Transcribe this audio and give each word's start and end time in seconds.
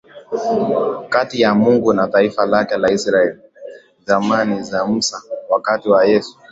kati 1.09 1.41
ya 1.41 1.55
Mungu 1.55 1.93
na 1.93 2.07
taifa 2.07 2.45
lake 2.45 2.77
la 2.77 2.91
Israeli 2.91 3.39
zamani 4.05 4.63
za 4.63 4.85
Musa 4.85 5.21
Wakati 5.49 5.89
wa 5.89 6.05
Yesu 6.05 6.39